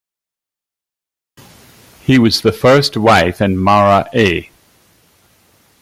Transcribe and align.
He 2.01 2.17
was 2.17 2.41
the 2.41 2.51
first 2.51 2.97
wife 2.97 3.39
and 3.39 3.59
Mara 3.63 4.09
A. 4.15 4.49